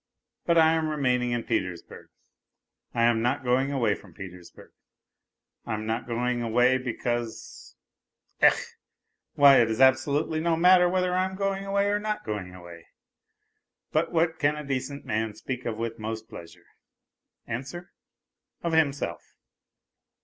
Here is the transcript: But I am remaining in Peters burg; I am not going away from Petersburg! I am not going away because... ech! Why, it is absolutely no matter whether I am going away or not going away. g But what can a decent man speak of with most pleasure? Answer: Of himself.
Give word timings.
But 0.47 0.57
I 0.57 0.73
am 0.73 0.89
remaining 0.89 1.29
in 1.29 1.43
Peters 1.43 1.83
burg; 1.83 2.09
I 2.91 3.03
am 3.03 3.21
not 3.21 3.43
going 3.43 3.71
away 3.71 3.93
from 3.93 4.15
Petersburg! 4.15 4.71
I 5.63 5.75
am 5.75 5.85
not 5.85 6.07
going 6.07 6.41
away 6.41 6.79
because... 6.79 7.75
ech! 8.41 8.55
Why, 9.35 9.61
it 9.61 9.69
is 9.69 9.79
absolutely 9.79 10.39
no 10.39 10.55
matter 10.55 10.89
whether 10.89 11.13
I 11.13 11.25
am 11.25 11.35
going 11.35 11.67
away 11.67 11.85
or 11.85 11.99
not 11.99 12.25
going 12.25 12.55
away. 12.55 12.79
g 12.79 12.85
But 13.91 14.11
what 14.11 14.39
can 14.39 14.55
a 14.55 14.63
decent 14.65 15.05
man 15.05 15.35
speak 15.35 15.65
of 15.67 15.77
with 15.77 15.99
most 15.99 16.27
pleasure? 16.27 16.65
Answer: 17.45 17.91
Of 18.63 18.73
himself. 18.73 19.21